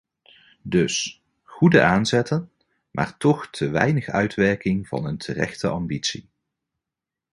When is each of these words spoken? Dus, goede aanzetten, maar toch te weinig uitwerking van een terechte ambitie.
Dus, 0.63 1.21
goede 1.43 1.81
aanzetten, 1.81 2.51
maar 2.91 3.17
toch 3.17 3.47
te 3.49 3.69
weinig 3.69 4.07
uitwerking 4.07 4.87
van 4.87 5.05
een 5.05 5.17
terechte 5.17 5.67
ambitie. 5.67 6.29